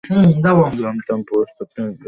জানতাম 0.75 1.19
প্রস্তুত 1.27 1.67
থাকবি 1.69 1.83
না। 1.87 1.99